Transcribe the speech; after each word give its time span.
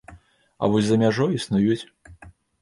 А 0.61 0.69
вось 0.75 0.87
за 0.87 0.97
мяжой 1.03 1.31
існуюць. 1.41 1.79